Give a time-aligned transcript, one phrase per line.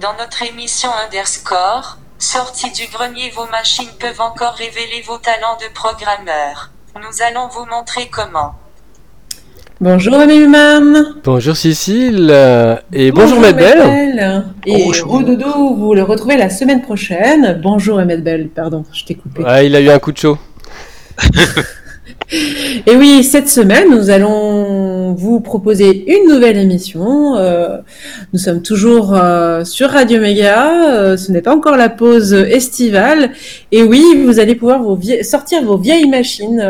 [0.00, 5.70] Dans notre émission Underscore, sortie du grenier vos machines peuvent encore révéler vos talents de
[5.74, 6.70] programmeur.
[6.94, 8.54] Nous allons vous montrer comment.
[9.78, 11.16] Bonjour Human.
[11.22, 14.46] Bonjour Cécile euh, et bonjour, bonjour Belle.
[14.64, 17.60] Et Rododo, vous le retrouvez la semaine prochaine.
[17.62, 19.42] Bonjour Belle, pardon, je t'ai coupé.
[19.44, 20.38] Ah, il a eu un coup de chaud.
[22.86, 27.36] Et oui, cette semaine, nous allons vous proposer une nouvelle émission.
[27.36, 27.78] Euh,
[28.32, 30.90] nous sommes toujours euh, sur Radio Méga.
[30.92, 33.32] Euh, ce n'est pas encore la pause estivale.
[33.72, 34.82] Et oui, vous allez pouvoir
[35.22, 36.62] sortir vos vieilles machines,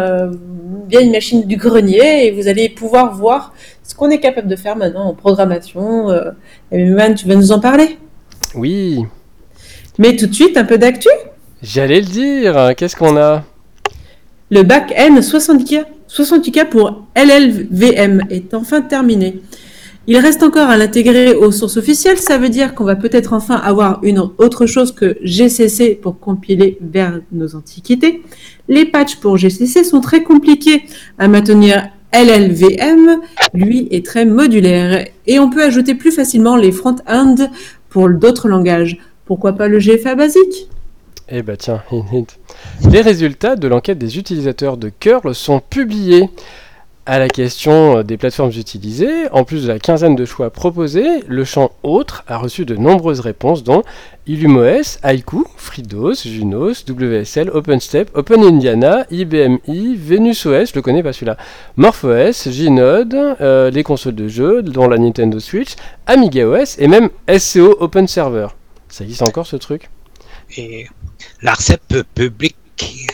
[0.89, 4.77] vieilles machines du grenier, et vous allez pouvoir voir ce qu'on est capable de faire
[4.77, 6.11] maintenant en programmation.
[6.73, 7.99] et Man, tu vas nous en parler?
[8.55, 9.05] Oui.
[9.99, 11.09] Mais tout de suite, un peu d'actu?
[11.63, 12.75] J'allais le dire.
[12.77, 13.45] Qu'est-ce qu'on a?
[14.51, 15.23] Le bac N
[16.17, 19.41] 68K, pour LLVM est enfin terminé.
[20.07, 23.57] Il reste encore à l'intégrer aux sources officielles, ça veut dire qu'on va peut-être enfin
[23.57, 28.23] avoir une autre chose que GCC pour compiler vers nos antiquités.
[28.69, 30.85] Les patchs pour GCC sont très compliqués
[31.19, 31.89] à maintenir.
[32.13, 33.21] LLVM,
[33.53, 37.35] lui, est très modulaire et on peut ajouter plus facilement les front-end
[37.91, 38.99] pour d'autres langages.
[39.27, 40.69] Pourquoi pas le GFA basique?
[41.29, 41.83] Eh bah tiens,
[42.89, 46.31] les résultats de l'enquête des utilisateurs de Curl sont publiés.
[47.09, 51.23] À la question euh, des plateformes utilisées, en plus de la quinzaine de choix proposés,
[51.29, 53.85] le champ Autres a reçu de nombreuses réponses dont
[54.27, 61.37] IllumOS, Haiku, FreeDOS, Junos, WSL, OpenStep, OpenIndiana, IBMI, VenusOS, je le connais pas celui-là,
[61.77, 67.77] MorphOS, Gnode, euh, les consoles de jeux, dont la Nintendo Switch, AmigaOS et même SCO
[67.79, 68.49] OpenServer.
[68.89, 69.91] Ça existe encore ce truc?
[70.57, 70.87] Et
[71.43, 72.57] l'ARCEP public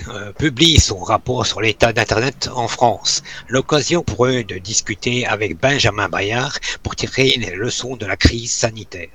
[0.08, 3.22] euh, publie son rapport sur l'état d'Internet en France.
[3.48, 8.50] L'occasion pour eux de discuter avec Benjamin Bayard pour tirer les leçons de la crise
[8.50, 9.08] sanitaire.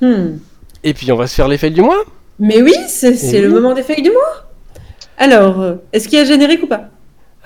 [0.00, 0.38] Hmm.
[0.84, 2.04] Et puis on va se faire les fails du mois?
[2.38, 4.50] Mais oui, c'est le moment des fails du mois.
[5.18, 6.90] Alors, euh, est-ce qu'il y a générique ou pas?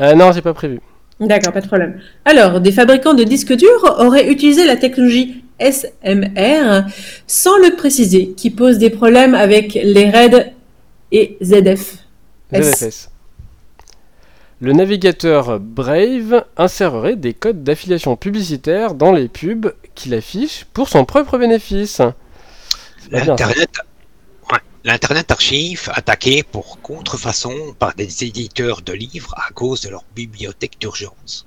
[0.00, 0.80] Euh, Non, c'est pas prévu.
[1.20, 2.00] D'accord, pas de problème.
[2.24, 6.84] Alors, des fabricants de disques durs auraient utilisé la technologie SMR
[7.26, 10.52] sans le préciser, qui pose des problèmes avec les RAID
[11.12, 11.96] et ZF.
[12.54, 13.10] ZFS.
[14.60, 21.04] Le navigateur Brave insérerait des codes d'affiliation publicitaire dans les pubs qu'il affiche pour son
[21.04, 22.02] propre bénéfice.
[24.84, 30.78] L'Internet Archive attaqué pour contrefaçon par des éditeurs de livres à cause de leur bibliothèque
[30.80, 31.46] d'urgence.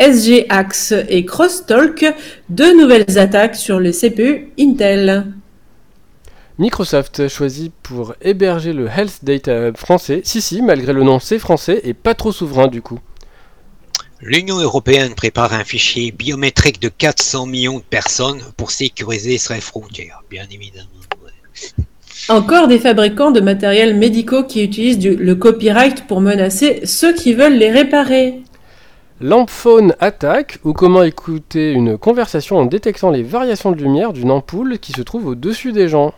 [0.00, 2.04] SGAX et Crosstalk,
[2.48, 5.26] deux nouvelles attaques sur les CPU Intel.
[6.58, 10.22] Microsoft choisit pour héberger le Health Data Hub français.
[10.24, 12.98] Si, si, malgré le nom, c'est français et pas trop souverain du coup.
[14.20, 20.24] L'Union européenne prépare un fichier biométrique de 400 millions de personnes pour sécuriser ses frontières,
[20.28, 20.88] bien évidemment.
[22.28, 27.56] Encore des fabricants de matériel médicaux qui utilisent le copyright pour menacer ceux qui veulent
[27.56, 28.42] les réparer.
[29.20, 34.78] Lampphone attaque ou comment écouter une conversation en détectant les variations de lumière d'une ampoule
[34.78, 36.14] qui se trouve au-dessus des gens.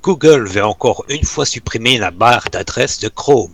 [0.00, 3.52] Google veut encore une fois supprimer la barre d'adresse de Chrome.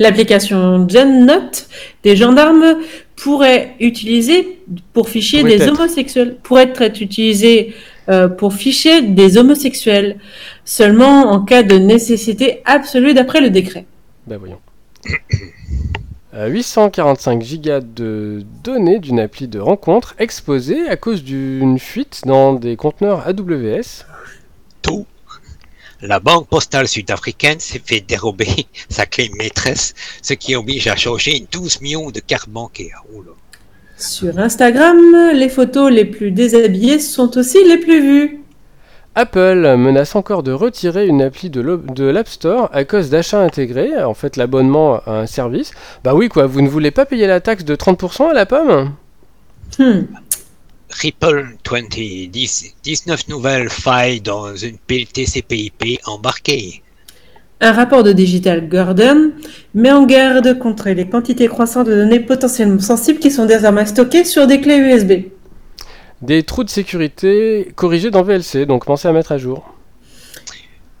[0.00, 1.68] L'application GenNote
[2.02, 2.78] des gendarmes
[3.14, 4.60] pourrait utiliser
[4.92, 7.74] pour fichier des homosexuels, pourrait être utilisée
[8.08, 10.18] euh, pour ficher des homosexuels
[10.64, 13.86] seulement en cas de nécessité absolue d'après le décret.
[14.26, 14.58] Ben voyons.
[16.32, 22.76] 845 gigas de données d'une appli de rencontre exposée à cause d'une fuite dans des
[22.76, 24.04] conteneurs AWS
[24.82, 25.06] tout.
[26.02, 31.46] La banque postale sud-africaine s'est fait dérober sa clé maîtresse, ce qui oblige à changer
[31.52, 33.02] 12 millions de cartes bancaires.
[33.96, 34.98] Sur Instagram,
[35.34, 38.40] les photos les plus déshabillées sont aussi les plus vues.
[39.16, 44.14] Apple menace encore de retirer une appli de l'App Store à cause d'achats intégrés, en
[44.14, 45.72] fait l'abonnement à un service.
[46.04, 48.92] Bah oui quoi, vous ne voulez pas payer la taxe de 30% à la pomme?
[49.78, 50.02] Hmm.
[50.90, 51.80] Ripple 20,
[52.82, 56.82] 19 nouvelles failles dans une pile TCP/IP embarquée.
[57.60, 59.32] Un rapport de Digital Garden
[59.74, 64.24] met en garde contre les quantités croissantes de données potentiellement sensibles qui sont désormais stockées
[64.24, 65.12] sur des clés USB.
[66.22, 69.74] Des trous de sécurité corrigés dans VLC, donc pensez à mettre à jour.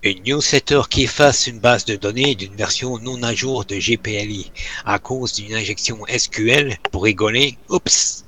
[0.02, 4.50] Une newsletter qui efface une base de données d'une version non à jour de GPLI
[4.86, 7.58] à cause d'une injection SQL pour rigoler.
[7.68, 8.24] Oups!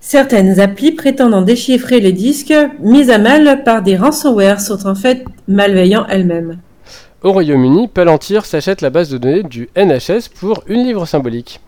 [0.00, 5.24] Certaines applis prétendant déchiffrer les disques mises à mal par des ransomware sont en fait
[5.48, 6.58] malveillants elles-mêmes.
[7.22, 11.60] Au Royaume-Uni, Palantir s'achète la base de données du NHS pour une livre symbolique.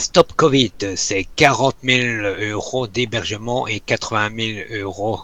[0.00, 4.30] Stop Covid, c'est 40 000 euros d'hébergement et 80
[4.70, 5.20] 000 euros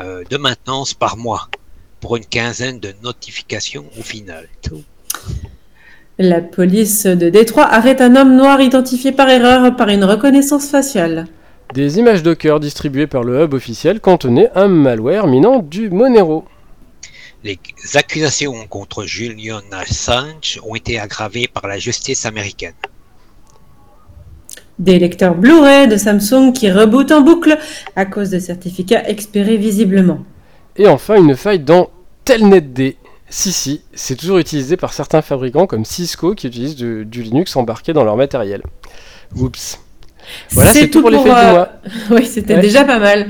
[0.00, 1.48] euh, de maintenance par mois
[2.00, 4.48] pour une quinzaine de notifications au final.
[4.62, 4.82] Tout.
[6.18, 11.26] La police de Détroit arrête un homme noir identifié par erreur par une reconnaissance faciale.
[11.72, 16.44] Des images Docker distribuées par le hub officiel contenaient un malware minant du Monero.
[17.44, 17.60] Les
[17.94, 22.74] accusations contre Julian Assange ont été aggravées par la justice américaine.
[24.78, 27.56] Des lecteurs Blu-ray de Samsung qui rebootent en boucle
[27.96, 30.18] à cause de certificats expirés visiblement.
[30.76, 31.88] Et enfin, une faille dans
[32.24, 32.96] TelnetD.
[33.28, 37.56] Si, si, c'est toujours utilisé par certains fabricants comme Cisco qui utilisent du, du Linux
[37.56, 38.62] embarqué dans leur matériel.
[39.34, 39.80] Oups.
[40.50, 41.68] Voilà, c'est tout pour les du euh, mois.
[42.10, 42.60] Oui, c'était Ouais.
[42.60, 43.28] déjà pas mal.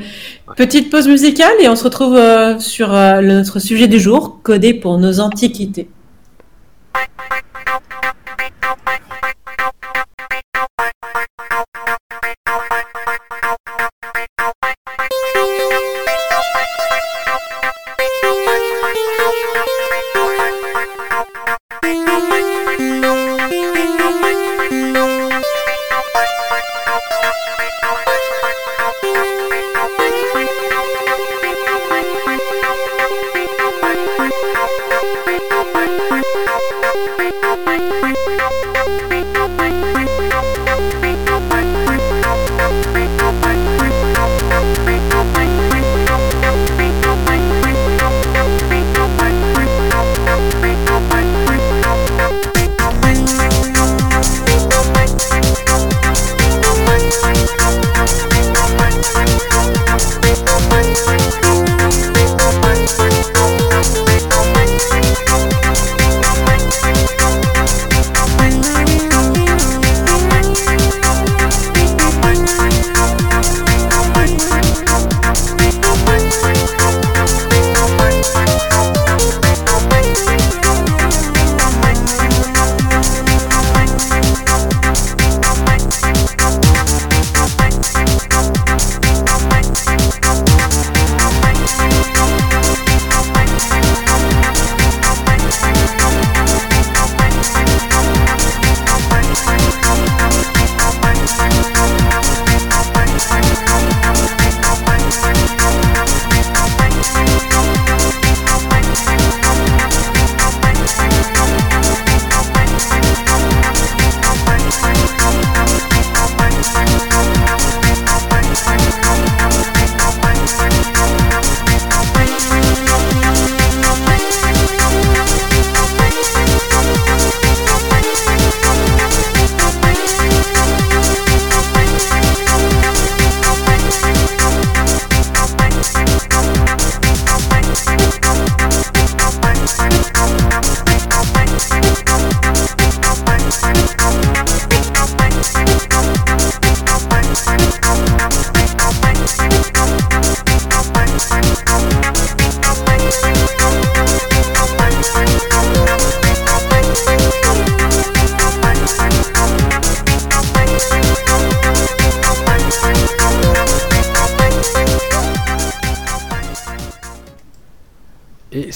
[0.57, 4.41] Petite pause musicale et on se retrouve euh, sur euh, le- notre sujet du jour,
[4.43, 5.89] codé pour nos antiquités.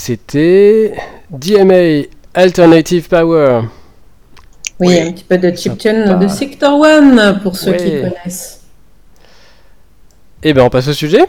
[0.01, 0.95] C'était
[1.31, 3.61] DMA Alternative Power.
[4.81, 4.99] Oui, Oui.
[4.99, 8.63] un petit peu de chiptune de Sector One pour ceux qui connaissent.
[10.43, 11.27] Et ben on passe au sujet.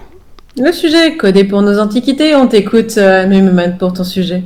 [0.58, 4.44] Le sujet, codé pour nos antiquités, on t'écoute, euh, Mumuman, pour ton sujet.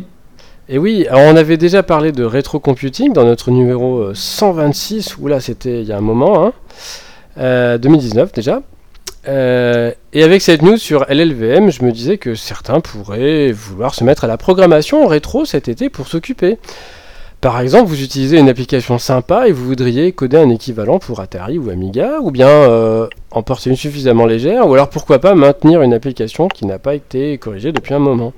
[0.70, 5.40] Et oui, alors on avait déjà parlé de rétrocomputing dans notre numéro euh, 126, oula
[5.40, 6.54] c'était il y a un moment, hein,
[7.38, 8.64] euh, 2019 déjà.
[9.28, 14.04] Euh, et avec cette news sur LLVM, je me disais que certains pourraient vouloir se
[14.04, 16.58] mettre à la programmation rétro cet été pour s'occuper.
[17.42, 21.58] Par exemple, vous utilisez une application sympa et vous voudriez coder un équivalent pour Atari
[21.58, 25.82] ou Amiga, ou bien euh, en porter une suffisamment légère, ou alors pourquoi pas maintenir
[25.82, 28.34] une application qui n'a pas été corrigée depuis un moment.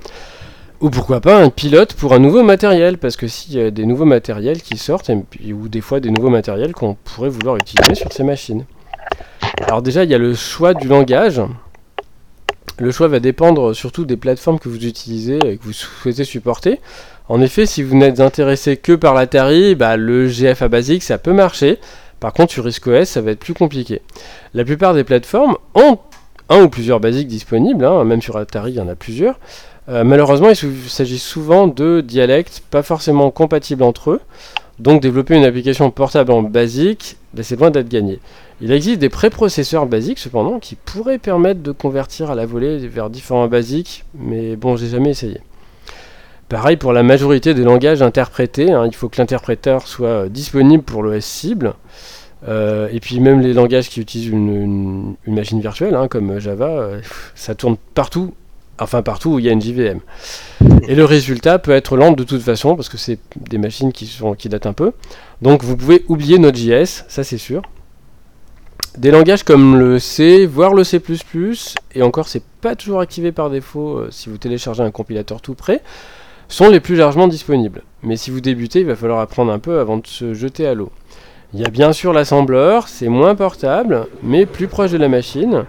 [0.81, 3.85] Ou pourquoi pas un pilote pour un nouveau matériel, parce que s'il y a des
[3.85, 8.11] nouveaux matériels qui sortent, ou des fois des nouveaux matériels qu'on pourrait vouloir utiliser sur
[8.11, 8.65] ces machines.
[9.67, 11.41] Alors déjà, il y a le choix du langage.
[12.79, 16.79] Le choix va dépendre surtout des plateformes que vous utilisez et que vous souhaitez supporter.
[17.27, 21.33] En effet, si vous n'êtes intéressé que par l'Atari, bah, le GFA basique, ça peut
[21.33, 21.79] marcher.
[22.21, 24.01] Par contre, sur RISC-OS, ça va être plus compliqué.
[24.53, 25.99] La plupart des plateformes ont
[26.47, 29.37] un ou plusieurs basiques disponibles, hein, même sur Atari, il y en a plusieurs.
[29.89, 34.21] Euh, malheureusement, il s'agit souvent de dialectes pas forcément compatibles entre eux.
[34.79, 38.19] Donc développer une application portable en basique, ben, c'est loin d'être gagné.
[38.61, 43.09] Il existe des préprocesseurs basiques cependant qui pourraient permettre de convertir à la volée vers
[43.09, 45.41] différents basiques, mais bon, j'ai jamais essayé.
[46.49, 50.83] Pareil pour la majorité des langages interprétés, hein, il faut que l'interpréteur soit euh, disponible
[50.83, 51.73] pour l'OS cible.
[52.47, 57.01] Euh, et puis même les langages qui utilisent une, machine virtuelle, hein, comme Java, euh,
[57.35, 58.33] ça tourne partout,
[58.79, 59.99] enfin partout où il y a une JVM.
[60.87, 63.19] Et le résultat peut être lent de toute façon, parce que c'est
[63.49, 64.91] des machines qui, sont, qui datent un peu.
[65.41, 67.61] Donc vous pouvez oublier Node.js, ça c'est sûr.
[68.97, 71.01] Des langages comme le C, voire le C++,
[71.93, 75.81] et encore c'est pas toujours activé par défaut si vous téléchargez un compilateur tout prêt,
[76.47, 77.83] sont les plus largement disponibles.
[78.03, 80.73] Mais si vous débutez, il va falloir apprendre un peu avant de se jeter à
[80.73, 80.91] l'eau.
[81.53, 85.65] Il y a bien sûr l'assembleur, c'est moins portable, mais plus proche de la machine.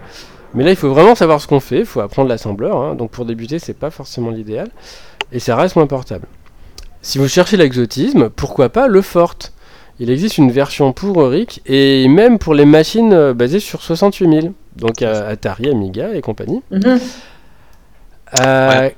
[0.53, 2.95] Mais là, il faut vraiment savoir ce qu'on fait, il faut apprendre l'assembleur, hein.
[2.95, 4.69] donc pour débuter, c'est pas forcément l'idéal,
[5.31, 6.27] et ça reste moins portable.
[7.01, 9.35] Si vous cherchez l'exotisme, pourquoi pas le Fort?
[9.99, 14.53] Il existe une version pour Auric, et même pour les machines euh, basées sur 68000,
[14.75, 16.61] donc Atari, Amiga et compagnie.
[16.71, 16.99] Mhm.
[18.39, 18.89] Euh,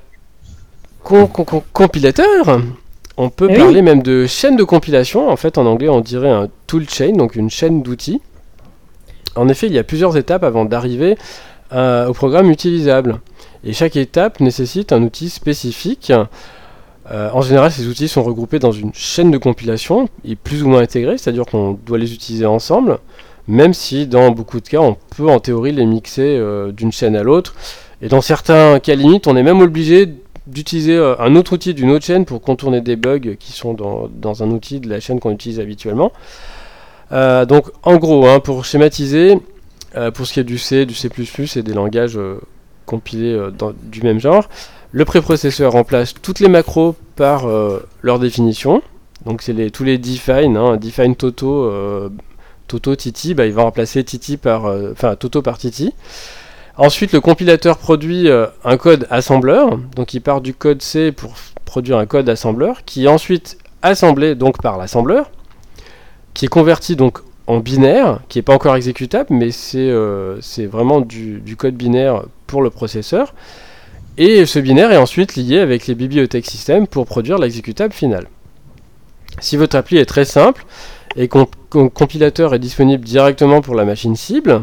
[1.72, 2.60] compilateur,
[3.16, 5.28] on peut eh parler même de chaîne de compilation.
[5.28, 8.20] En fait, en anglais, on dirait un tool chain, donc une chaîne d'outils.
[9.36, 11.16] En effet, il y a plusieurs étapes avant d'arriver
[11.72, 13.20] euh, au programme utilisable.
[13.64, 16.12] Et chaque étape nécessite un outil spécifique.
[17.10, 20.68] Euh, en général, ces outils sont regroupés dans une chaîne de compilation et plus ou
[20.68, 22.98] moins intégrés, c'est-à-dire qu'on doit les utiliser ensemble,
[23.48, 27.16] même si dans beaucoup de cas, on peut en théorie les mixer euh, d'une chaîne
[27.16, 27.54] à l'autre.
[28.02, 30.08] Et dans certains cas limites, on est même obligé
[30.46, 34.50] d'utiliser un autre outil d'une autre chaîne pour contourner des bugs qui sont dans, un
[34.50, 36.10] outil de la chaîne qu'on utilise habituellement.
[37.12, 39.38] Euh, donc en gros, hein, pour schématiser,
[39.96, 41.08] euh, pour ce qui est du C, du C++
[41.56, 42.18] et des langages
[42.86, 43.38] compilés
[43.82, 44.48] du même genre,
[44.90, 47.46] le préprocesseur remplace toutes les macros par
[48.02, 48.82] leur définition.
[49.24, 51.72] Donc c'est les, tous les define, hein, define Toto,
[52.66, 55.92] Toto Titi, bah, il va remplacer Titi par, enfin Toto par Titi.
[56.78, 59.78] Ensuite, le compilateur produit euh, un code assembleur.
[59.94, 64.34] Donc, il part du code C pour produire un code assembleur qui est ensuite assemblé
[64.34, 65.30] donc par l'assembleur,
[66.34, 71.00] qui est converti donc en binaire, qui n'est pas encore exécutable, mais c'est euh, vraiment
[71.00, 73.34] du, code binaire pour le processeur.
[74.18, 78.26] Et ce binaire est ensuite lié avec les bibliothèques système pour produire l'exécutable final.
[79.40, 80.64] Si votre appli est très simple
[81.16, 81.44] et que
[81.88, 84.62] compilateur est disponible directement pour la machine cible,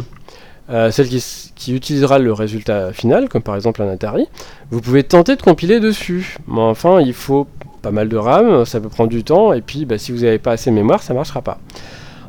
[0.69, 4.27] euh, celle qui, utilisera le résultat final, comme par exemple un Atari,
[4.69, 6.37] vous pouvez tenter de compiler dessus.
[6.47, 7.47] Mais enfin, il faut
[7.81, 10.39] pas mal de RAM, ça peut prendre du temps, et puis bah, si vous n'avez
[10.39, 11.59] pas assez de mémoire, ça ne marchera pas.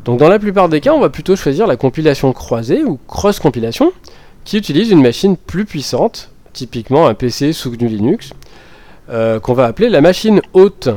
[0.04, 3.92] Donc dans la plupart des cas, on va plutôt choisir la compilation croisée ou cross-compilation,
[4.44, 8.32] qui utilise une machine plus puissante, typiquement un PC sous Linux,
[9.10, 10.88] euh, qu'on va appeler la machine haute,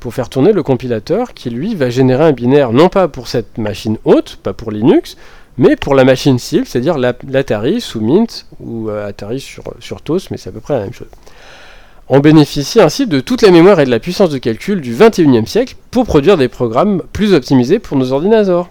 [0.00, 3.58] pour faire tourner le compilateur qui lui va générer un binaire non pas pour cette
[3.58, 5.16] machine haute, pas pour Linux,
[5.58, 10.30] mais pour la machine cible, c'est-à-dire l'Atari sous Mint ou euh, Atari sur, sur TOS,
[10.30, 11.08] mais c'est à peu près la même chose.
[12.12, 15.46] On bénéficie ainsi de toute la mémoire et de la puissance de calcul du 21e
[15.46, 18.68] siècle pour produire des programmes plus optimisés pour nos ordinateurs.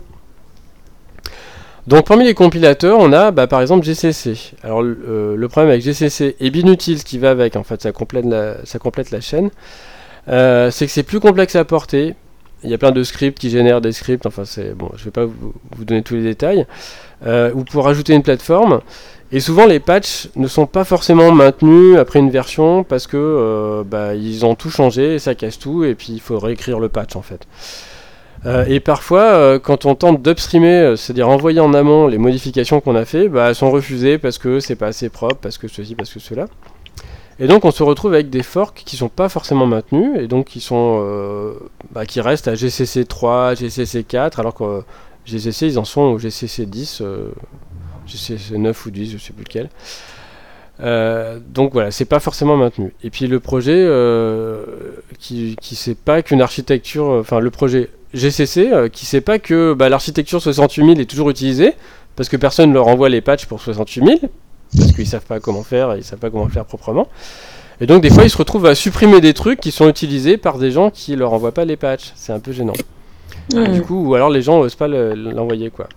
[1.88, 4.56] Donc parmi les compilateurs, on a bah, par exemple GCC.
[4.62, 7.94] Alors euh, le problème avec GCC et Binutil, ce qui va avec, en fait ça
[7.94, 9.52] complète la, chaîne,
[10.28, 12.16] euh, c'est que c'est plus complexe à porter,
[12.66, 15.26] il y a plein de scripts qui génèrent des scripts, enfin c'est je vais pas
[15.26, 16.66] vous, donner tous les détails,
[17.26, 18.82] euh, ou pour rajouter une plateforme.
[19.32, 23.84] Et souvent les patchs ne sont pas forcément maintenus après une version parce que euh,
[23.84, 27.16] bah, ils ont tout changé, ça casse tout, et puis il faut réécrire le patch
[27.16, 27.48] en fait.
[28.46, 33.06] Euh, et parfois, quand on tente d'upstreamer, c'est-à-dire envoyer en amont les modifications qu'on a
[33.06, 36.12] fait, bah, elles sont refusées parce que c'est pas assez propre, parce que ceci, parce
[36.12, 36.46] que cela.
[37.40, 40.48] Et donc on se retrouve avec des forks qui sont pas forcément maintenus et donc
[40.48, 41.54] qui sont euh,
[41.92, 44.82] bah, qui restent à GCC 3, GCC 4 alors que euh,
[45.26, 47.02] GCC ils en sont au GCC 10,
[48.10, 49.70] GCC 9 ou 10, je sais plus lequel.
[50.82, 52.94] Euh, donc voilà, c'est pas forcément maintenu.
[53.04, 53.88] Et puis le projet
[55.20, 59.90] qui, qui sait pas qu'une architecture, enfin le projet GCC qui sait pas que bah,
[59.90, 61.74] l'architecture 68000 est toujours utilisée
[62.16, 64.30] parce que personne ne leur envoie les patchs pour 68000
[64.78, 67.08] parce qu'ils savent pas comment faire, ils savent pas comment faire proprement.
[67.82, 70.58] Et donc des fois ils se retrouvent à supprimer des trucs qui sont utilisés par
[70.58, 72.12] des gens qui leur envoient pas les patchs.
[72.16, 72.74] C'est un peu gênant.
[73.50, 75.88] Du coup, ou alors les gens osent pas l'envoyer quoi.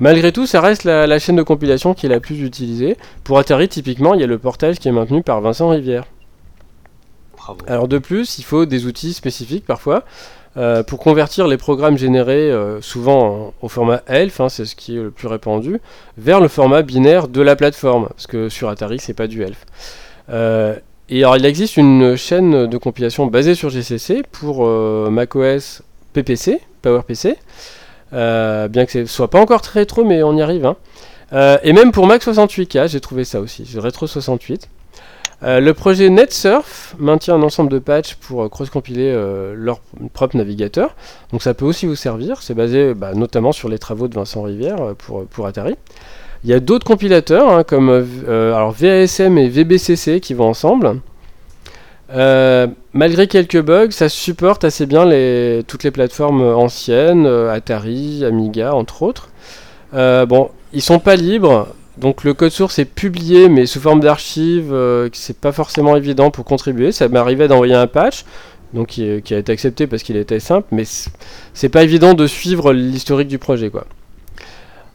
[0.00, 2.96] Malgré tout, ça reste la, chaîne de compilation qui est la plus utilisée.
[3.24, 6.04] Pour Atari, typiquement, il y a le portage qui est maintenu par Vincent Rivière.
[7.66, 10.04] Alors de plus, il faut des outils spécifiques parfois.
[10.56, 14.96] Euh, pour convertir les programmes générés euh, souvent au format ELF, hein, c'est ce qui
[14.96, 15.80] est le plus répandu,
[16.16, 19.66] vers le format binaire de la plateforme, parce que sur Atari c'est pas du ELF.
[20.30, 20.76] Euh,
[21.08, 24.64] et alors il existe une chaîne de compilation basée sur GCC pour
[25.10, 25.82] macOS
[26.14, 27.36] PPC, PowerPC.
[28.14, 30.64] Euh, bien que ce soit pas encore très rétro, mais on y arrive.
[30.64, 30.76] hein.
[31.32, 34.68] Euh, et même pour Mac 68K, j'ai trouvé ça aussi, Retro 68.
[35.42, 39.12] Euh, le projet NetSurf maintient un ensemble de patchs pour cross-compiler
[39.54, 39.80] leur
[40.12, 40.94] propre navigateur.
[41.32, 42.40] Donc ça peut aussi vous servir.
[42.40, 45.74] C'est basé bah, notamment sur les travaux de Vincent Rivière pour, Atari.
[46.44, 47.90] Il y a d'autres compilateurs hein, comme
[48.28, 51.00] alors VASM et VBCC qui vont ensemble.
[52.14, 55.04] Euh, malgré quelques bugs, ça supporte assez bien
[55.66, 59.30] toutes les plateformes anciennes, euh, Atari, Amiga entre autres.
[59.94, 61.68] Euh, bon, ils sont pas libres,
[61.98, 66.30] donc le code source est publié mais sous forme d'archive, euh, c'est pas forcément évident
[66.30, 66.92] pour contribuer.
[66.92, 68.24] Ça m'arrivait d'envoyer un patch,
[68.74, 70.84] donc qui, a été accepté parce qu'il était simple, mais
[71.52, 73.86] c'est pas évident de suivre l'historique du projet quoi.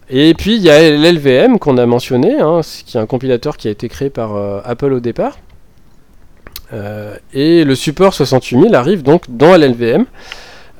[0.09, 3.67] Et puis il y a l'LVM qu'on a mentionné, hein, qui est un compilateur qui
[3.67, 4.35] a été créé par
[4.65, 5.37] Apple au départ.
[6.73, 10.05] Euh, et le support 68000 arrive donc dans LLVM.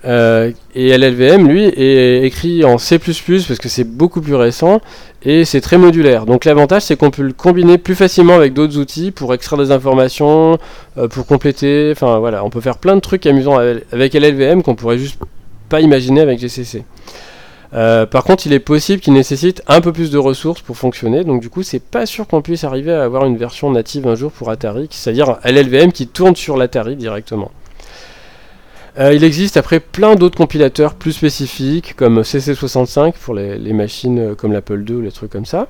[0.06, 4.80] Euh, et LLVM, lui, est écrit en C++ parce que c'est beaucoup plus récent
[5.24, 6.26] et c'est très modulaire.
[6.26, 9.72] Donc l'avantage, c'est qu'on peut le combiner plus facilement avec d'autres outils pour extraire des
[9.72, 10.58] informations,
[10.98, 11.90] euh, pour compléter.
[11.92, 15.20] Enfin voilà, on peut faire plein de trucs amusants avec avec LLVM qu'on pourrait juste
[15.68, 16.84] pas imaginer avec GCC.
[17.74, 21.24] Euh, par contre, il est possible qu'il nécessite un peu plus de ressources pour fonctionner,
[21.24, 24.16] donc du coup, c'est pas sûr qu'on puisse arriver à avoir une version native un
[24.16, 27.52] jour pour Atari, c'est-à-dire LLVM qui tourne sur l'Atari directement.
[28.98, 34.20] Euh, il existe après plein d'autres compilateurs plus spécifiques, comme CC65 pour les, les machines
[34.20, 35.68] euh, comme l'Apple II ou les trucs comme ça,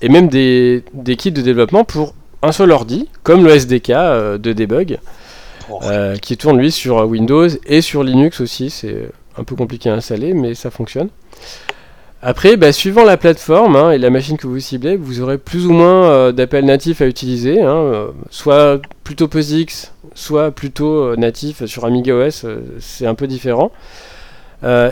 [0.00, 4.38] et même des, des kits de développement pour un seul ordi, comme le SDK euh,
[4.38, 4.98] de debug,
[5.84, 8.68] euh, qui tourne lui sur Windows et sur Linux aussi.
[8.68, 11.08] C'est un peu compliqué à installer, mais ça fonctionne.
[12.24, 15.66] Après, bah, suivant la plateforme hein, et la machine que vous ciblez, vous aurez plus
[15.66, 21.16] ou moins euh, d'appels natifs à utiliser, hein, euh, soit plutôt POSIX, soit plutôt euh,
[21.16, 23.72] natif sur Amiga OS, euh, c'est un peu différent.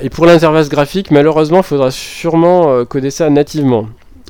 [0.03, 3.87] Et pour l'interface graphique, malheureusement, il faudra sûrement coder ça nativement.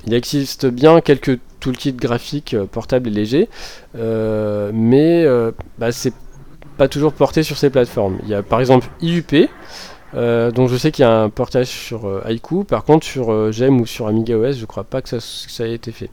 [0.06, 3.48] Il existe bien quelques toolkits graphiques portables et légers,
[3.94, 5.24] mais
[5.78, 6.12] bah, c'est
[6.76, 8.18] pas toujours porté sur ces plateformes.
[8.24, 9.48] Il y a par exemple IUP,
[10.14, 12.64] euh, dont je sais qu'il y a un portage sur euh, Haiku.
[12.64, 15.52] Par contre, sur euh, GEM ou sur Amiga OS, je crois pas que ça, que
[15.52, 16.10] ça ait été fait.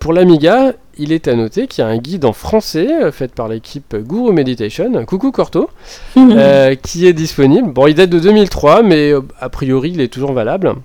[0.00, 3.46] Pour l'Amiga, il est à noter qu'il y a un guide en français fait par
[3.46, 5.68] l'équipe Guru Meditation, coucou Corto,
[6.82, 7.72] qui est disponible.
[7.72, 10.76] Bon, il date de 2003, mais a priori, il est toujours valable.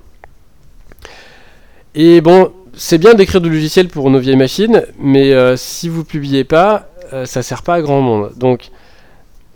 [1.96, 6.44] Et bon, c'est bien d'écrire du logiciel pour nos vieilles machines, mais si vous publiez
[6.44, 6.90] pas,
[7.24, 8.34] ça sert pas à grand monde.
[8.36, 8.72] Donc,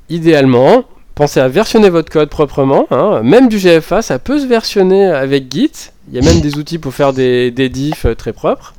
[0.08, 2.88] idéalement, pensez à versionner votre code proprement.
[2.92, 3.22] hein.
[3.24, 5.72] Même du GFA, ça peut se versionner avec Git.
[6.10, 8.74] Il y a même des outils pour faire des, diffs euh, très propres.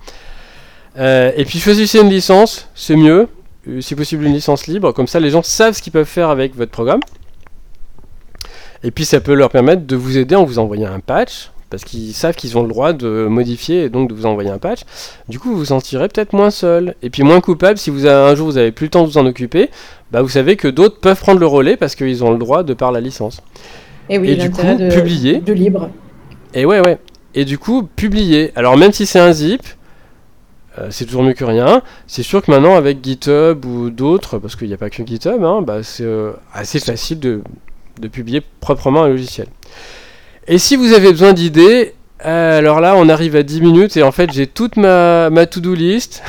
[0.99, 3.29] Euh, et puis choisissez une licence, c'est mieux.
[3.68, 6.31] Euh, Si possible une licence libre, comme ça les gens savent ce qu'ils peuvent faire
[6.31, 7.01] avec votre programme.
[8.85, 11.85] Et puis ça peut leur permettre de vous aider en vous envoyant un patch, parce
[11.85, 14.81] qu'ils savent qu'ils ont le droit de modifier et donc de vous envoyer un patch.
[15.29, 18.31] Du coup, vous vous sentirez peut-être moins seul, et puis moins coupable si vous avez,
[18.31, 19.70] un jour vous avez plus le temps de vous en occuper.
[20.12, 22.74] Bah, vous savez que d'autres peuvent prendre le relais parce qu'ils ont le droit de
[22.74, 23.40] par la licence.
[24.09, 25.38] Et oui, Et du coup, de, publier.
[25.38, 25.90] de libre.
[26.55, 26.98] Et ouais, ouais.
[27.35, 28.52] Et du coup, publier.
[28.55, 29.62] Alors même si c'est un zip,
[30.79, 31.83] euh, c'est toujours mieux que rien.
[32.07, 35.42] C'est sûr que maintenant avec GitHub ou d'autres, parce qu'il n'y a pas que GitHub,
[35.42, 37.42] hein, bah, c'est euh, assez facile de,
[38.00, 39.48] de publier proprement un logiciel.
[40.49, 44.03] Et si vous avez besoin d'idées, euh, alors là on arrive à 10 minutes et
[44.03, 46.23] en fait j'ai toute ma, ma to-do list.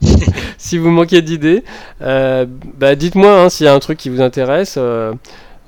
[0.58, 1.64] si vous manquez d'idées,
[2.02, 2.46] euh,
[2.78, 4.76] bah, dites-moi hein, s'il y a un truc qui vous intéresse.
[4.78, 5.12] euh,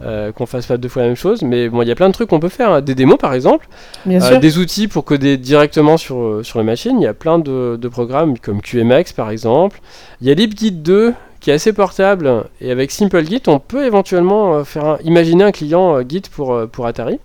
[0.03, 2.09] euh, qu'on fasse pas deux fois la même chose, mais bon, il y a plein
[2.09, 2.71] de trucs qu'on peut faire.
[2.71, 2.81] hein.
[2.83, 3.67] Des démos par exemple,
[4.05, 4.39] Bien sûr.
[4.41, 7.01] des outils pour coder directement sur, sur les machines.
[7.01, 9.81] Il y a plein de, de programmes comme QMX par exemple.
[10.21, 14.63] Il y a LibGit 2 qui est assez portable et avec SimpleGit on peut éventuellement
[14.65, 17.19] faire un- imaginer un client Git pour, pour Atari.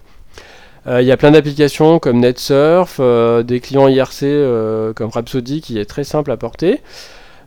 [0.87, 5.61] Euh, il y a plein d'applications comme NetSurf, euh, des clients IRC euh, comme Rhapsody
[5.61, 6.81] qui est très simple à porter.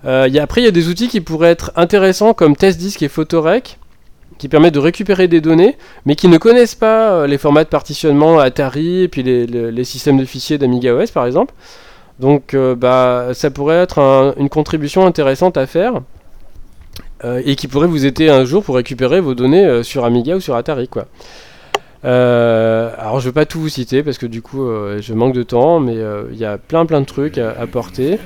[0.06, 3.08] Y a- après il y a des outils qui pourraient être intéressants comme TestDisk et
[3.08, 3.78] Photorec
[4.36, 8.38] qui permettent de récupérer des données mais qui ne connaissent pas les formats de partitionnement
[8.38, 11.54] Atari et puis les, systèmes de fichiers d'Amiga OS par exemple.
[12.20, 15.94] Donc bah, ça pourrait être un- une contribution intéressante à faire
[17.24, 20.54] et qui pourrait vous aider un jour pour récupérer vos données sur Amiga ou sur
[20.54, 21.06] Atari quoi.
[22.04, 25.32] Euh, alors je vais pas tout vous citer parce que du coup euh, je manque
[25.32, 28.18] de temps mais euh, il y a plein plein de trucs à, à porter.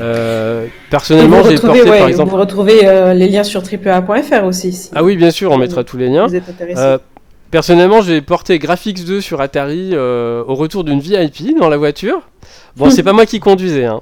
[0.00, 2.30] Euh, personnellement j'ai porté ouais, par exemple...
[2.30, 4.72] vous retrouvez euh, les liens sur AAA.fr aussi.
[4.72, 6.26] Si Ah oui bien sûr on mettra tous les liens.
[6.26, 6.80] vous êtes intéressé.
[6.80, 6.98] Euh,
[7.50, 12.22] personnellement, j'ai porté Graphics 2 sur Atari au retour d'une VIP dans la voiture.
[12.76, 13.86] Bon, c'est pas moi qui conduisais.
[13.86, 14.00] Hein.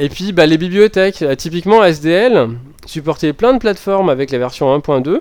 [0.00, 2.48] Et puis, bah, les bibliothèques, typiquement SDL,
[2.86, 5.20] supportait plein de plateformes avec la version 1.2.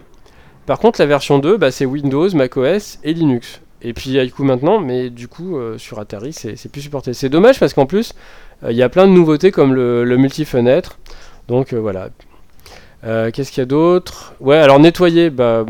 [0.65, 3.59] Par contre, la version 2, bah, c'est Windows, macOS et Linux.
[3.81, 7.13] Et puis Haiku maintenant, mais du coup, euh, sur Atari, c'est plus supporté.
[7.13, 8.13] C'est dommage parce qu'en plus,
[8.63, 10.97] euh, il y a plein de nouveautés comme le, le multi-fenêtre.
[11.49, 12.09] Donc euh, voilà.
[13.33, 14.33] Qu'est-ce qu'il y a d'autre?
[14.39, 15.65] Ouais, alors nettoyer, bah,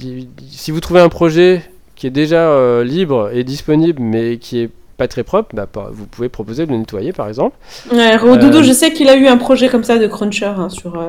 [0.00, 1.60] y- y- si vous trouvez un projet
[1.96, 6.30] qui est déjà libre et disponible, mais qui est pas très propre, bah, vous pouvez
[6.30, 7.56] proposer de le nettoyer par exemple.
[7.92, 10.70] Ouais, Rodoudou, Euh, je sais qu'il a eu un projet comme ça de Cruncher hein,
[10.70, 11.08] sur euh,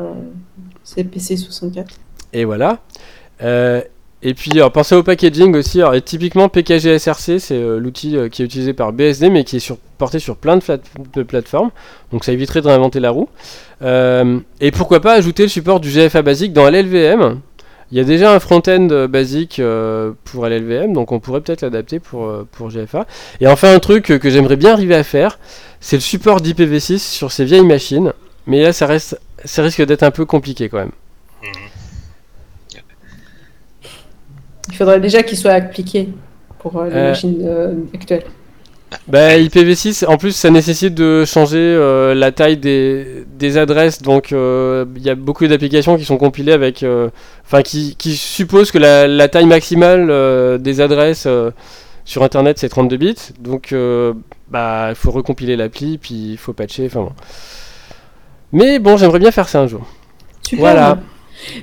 [0.83, 1.95] ses PC 64.
[2.33, 2.79] Et voilà.
[3.41, 3.81] Euh,
[4.21, 5.81] et puis, alors, pensez au packaging aussi.
[5.93, 9.57] Et typiquement, PKG SRC, c'est euh, l'outil euh, qui est utilisé par BSD, mais qui
[9.57, 11.71] est sur- porté sur plein de, plateformes.
[12.11, 13.29] Donc, ça éviterait de réinventer la roue.
[13.81, 17.39] Et pourquoi pas ajouter le support du GFA basique dans LLVM
[17.91, 19.61] Il y a déjà un front-end basique
[20.25, 23.05] pour LLVM, donc on pourrait peut-être l'adapter pour, pour GFA.
[23.39, 25.39] Et enfin, un truc que j'aimerais bien arriver à faire,
[25.79, 28.13] c'est le support d'IPv6 sur ces vieilles machines.
[28.47, 30.91] Mais là, ça, reste, ça risque d'être un peu compliqué quand même.
[34.69, 36.09] Il faudrait déjà qu'il soit appliqué
[36.59, 38.23] pour euh, les Euh, machines euh, actuelles.
[39.07, 44.01] Bah, IPv6, en plus, ça nécessite de changer euh, la taille des, des adresses.
[44.01, 46.81] Donc, euh, il y a beaucoup d'applications qui sont compilées avec.
[46.83, 47.09] euh,
[47.45, 51.27] Enfin, qui, qui supposent que la, la taille maximale des adresses
[52.05, 53.15] sur Internet, c'est 32 bits.
[53.39, 53.73] Donc,
[54.51, 56.85] bah, il faut recompiler l'appli, puis il faut patcher.
[56.85, 57.11] Enfin bon.
[58.51, 59.81] Mais bon, j'aimerais bien faire ça un jour.
[60.43, 60.59] Super.
[60.59, 60.97] Voilà.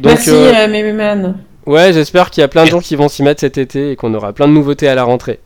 [0.00, 0.30] Donc, Merci,
[0.70, 1.36] Méméman.
[1.66, 3.96] Ouais, j'espère qu'il y a plein de gens qui vont s'y mettre cet été et
[3.96, 5.40] qu'on aura plein de nouveautés à la rentrée.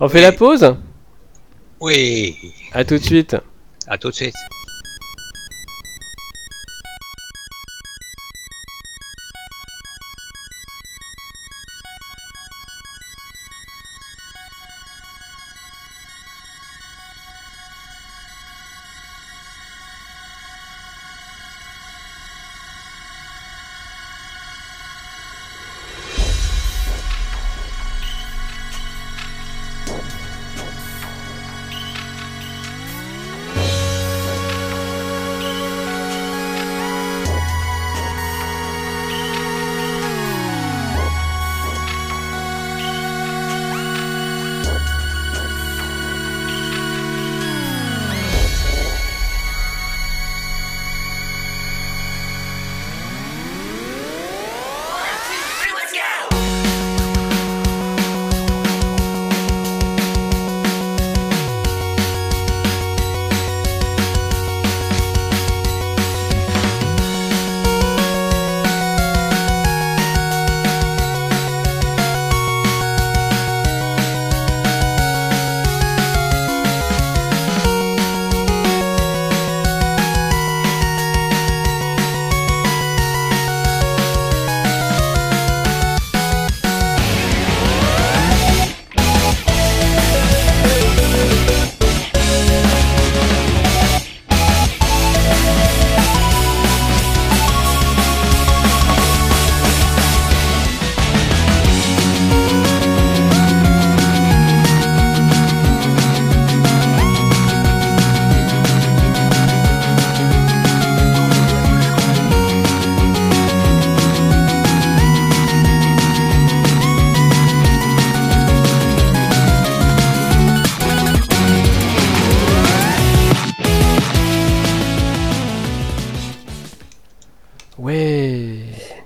[0.00, 0.74] On fait la pause?
[1.80, 2.34] Oui,
[2.72, 3.36] À tout de suite.
[3.86, 4.34] à tout de suite.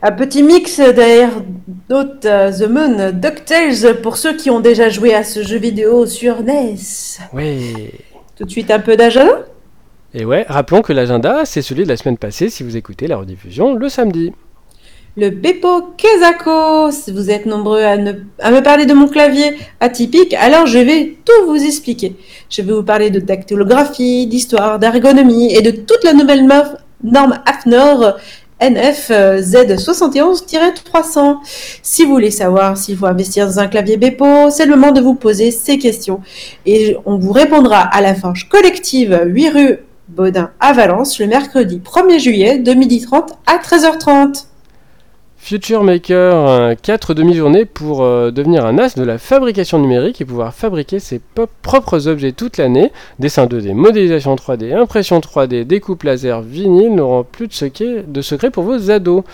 [0.04, 1.30] Un petit mix derrière
[1.88, 6.06] d'autres euh, The Moon, DuckTales pour ceux qui ont déjà joué à ce jeu vidéo
[6.06, 6.74] sur NES.
[7.32, 7.92] Ouais.
[8.36, 9.46] Tout de suite un peu d'agenda?
[10.14, 13.16] Et ouais, rappelons que l'agenda, c'est celui de la semaine passée si vous écoutez la
[13.16, 14.32] rediffusion le samedi.
[15.16, 16.90] Le Beppo Kezako.
[16.90, 20.78] Si vous êtes nombreux à, ne- à me parler de mon clavier atypique, alors je
[20.78, 22.16] vais tout vous expliquer.
[22.50, 26.44] Je vais vous parler de dactylographie, d'histoire, d'ergonomie et de toute la nouvelle
[27.04, 28.16] norme AFNOR
[28.62, 31.38] NF euh, Z71-300.
[31.82, 35.00] Si vous voulez savoir s'il faut investir dans un clavier Beppo, c'est le moment de
[35.00, 36.20] vous poser ces questions.
[36.66, 41.80] Et on vous répondra à la Forge collective 8 rue Baudin à Valence le mercredi
[41.84, 44.46] 1er juillet de 12h30 à 13h30.
[45.44, 50.54] Future Maker, 4 demi-journées pour euh, devenir un as de la fabrication numérique et pouvoir
[50.54, 51.20] fabriquer ses
[51.62, 52.92] propres objets toute l'année.
[53.18, 58.50] Dessin 2D, modélisation 3D, impression 3D, découpe laser, vinyle n'auront plus de secret, de secret
[58.50, 59.24] pour vos ados.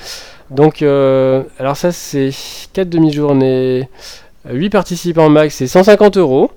[0.50, 2.30] Donc, euh, alors ça c'est
[2.72, 3.90] 4 demi-journées,
[4.50, 6.50] 8 participants max, c'est 150 euros.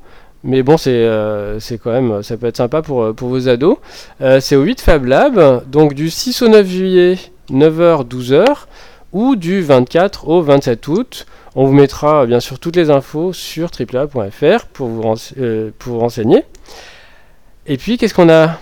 [0.46, 3.76] Mais bon, c'est euh, c'est quand même, ça peut être sympa pour, pour vos ados.
[4.40, 7.18] C'est au 8 Fab Lab, donc du 6 au 9 juillet,
[7.52, 8.46] 9h, 12h
[9.12, 11.26] ou du 24 au 27 août.
[11.56, 15.94] On vous mettra bien sûr toutes les infos sur AAA.fr pour vous, rense- euh, pour
[15.94, 16.46] vous renseigner.
[17.68, 18.58] Et puis, qu'est-ce qu'on a?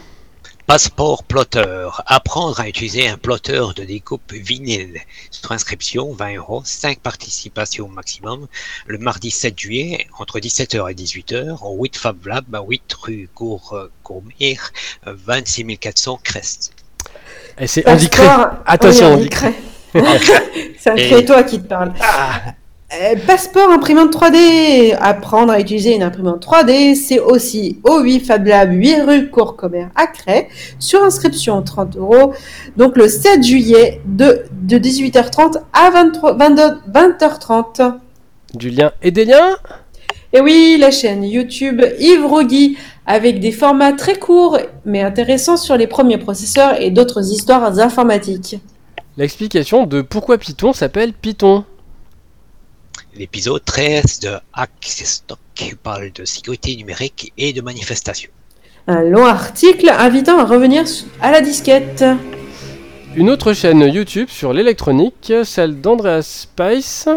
[0.65, 1.87] Passeport plotter.
[2.05, 4.99] Apprendre à utiliser un plotter de découpe vinyle.
[5.31, 8.45] Sur inscription, 20 euros, 5 participations maximum.
[8.85, 13.75] Le mardi 7 juillet, entre 17h et 18h, au 8 Fab Lab, 8 rue Cour
[14.03, 14.71] Courmire,
[15.07, 16.73] 26 400 Crest.
[17.57, 18.27] Et c'est Andy Cray.
[18.27, 19.25] Passeport- Attention.
[20.79, 21.93] C'est un Et- crétois qui te parle.
[22.91, 24.95] Euh, passeport imprimante 3D.
[24.99, 29.87] Apprendre à utiliser une imprimante 3D, c'est aussi au 8 Fab Lab, 8 rue Courcommer
[29.95, 30.47] à Cray.
[30.79, 32.33] Sur inscription, 30 euros.
[32.77, 37.93] Donc le 7 juillet de, de 18h30 à 23, 22 20h30.
[38.55, 39.55] Du lien et des liens
[40.33, 42.75] Et oui, la chaîne YouTube Yves Rogui
[43.05, 48.57] avec des formats très courts mais intéressants sur les premiers processeurs et d'autres histoires informatiques.
[49.19, 51.65] L'explication de pourquoi Python s'appelle Python.
[53.17, 58.29] L'épisode 13 de Hackstock parle de sécurité numérique et de manifestation.
[58.87, 60.85] Un long article invitant à revenir
[61.19, 62.05] à la disquette.
[63.13, 67.09] Une autre chaîne YouTube sur l'électronique, celle d'Andreas Spice,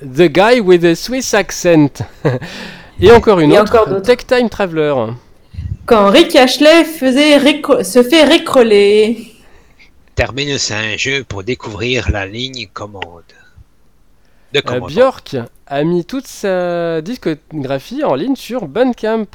[0.00, 1.90] The Guy with a Swiss Accent.
[3.02, 4.06] Et encore une Et autre, encore d'autres.
[4.06, 4.94] Tech Time Traveler.
[5.84, 7.38] Quand Rick Ashley faisait
[7.82, 9.29] se fait récoller.
[10.20, 13.22] Terminus un jeu pour découvrir la ligne commande.
[14.52, 14.80] De Euh.
[14.86, 19.28] Björk a mis toute sa discographie en ligne sur Bandcamp.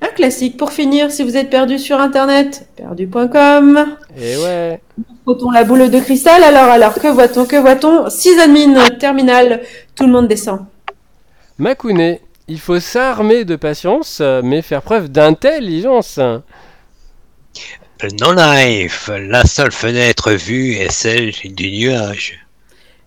[0.00, 2.68] Un classique pour finir si vous êtes perdu sur internet.
[2.76, 3.96] Perdu.com.
[4.16, 4.80] Et ouais.
[5.24, 8.08] Faut-on la boule de cristal Alors, alors, que voit-on Que voit-on?
[8.08, 9.62] 6 admin, terminal,
[9.96, 10.60] tout le monde descend.
[11.58, 16.20] Makune, il faut s'armer de patience, mais faire preuve d'intelligence.
[18.04, 22.38] Non-life, la seule fenêtre vue est celle du nuage.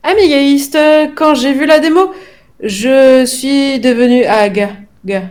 [0.03, 0.77] Amigaïste,
[1.15, 2.13] quand j'ai vu la démo,
[2.61, 4.69] je suis devenu ag.
[5.05, 5.23] Ga.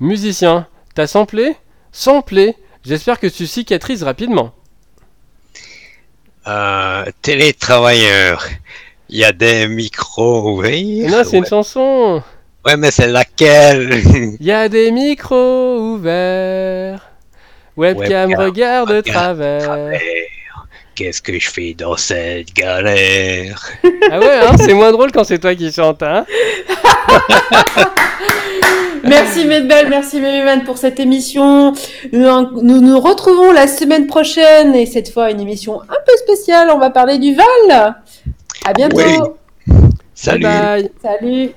[0.00, 1.54] Musicien, t'as samplé?
[1.92, 2.56] Samplé.
[2.84, 4.52] J'espère que tu cicatrises rapidement.
[6.48, 8.48] Euh, télétravailleur,
[9.08, 11.08] il y a des micros ouverts?
[11.08, 12.20] Non, c'est une chanson.
[12.64, 14.36] Ouais, mais c'est laquelle?
[14.40, 17.05] Il y a des micros ouverts.
[17.76, 19.62] Webcam, Webcam, regarde de travers.
[19.62, 20.00] Travers.
[20.94, 23.70] Qu'est-ce que je fais dans cette galère?
[24.10, 26.24] Ah ouais, hein, c'est moins drôle quand c'est toi qui chantes, hein
[29.04, 31.72] Merci Medbel, merci Méluman pour cette émission.
[32.12, 32.28] Nous,
[32.62, 36.70] nous nous retrouvons la semaine prochaine et cette fois une émission un peu spéciale.
[36.74, 37.94] On va parler du Val.
[38.64, 38.96] À bientôt.
[38.96, 39.74] Oui.
[40.14, 40.90] Salut Bye bye.
[41.02, 41.52] Salut.